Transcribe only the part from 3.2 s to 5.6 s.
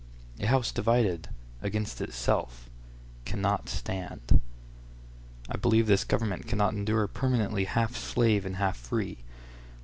can not stand." I